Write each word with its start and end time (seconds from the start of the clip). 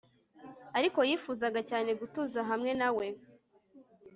Ariko 0.77 0.99
yifuzaga 1.09 1.59
cyane 1.69 1.89
gutuza 1.99 2.39
hamwe 2.49 2.71
na 2.79 2.89
we 2.97 3.07